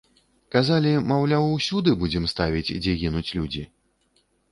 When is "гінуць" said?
3.03-3.29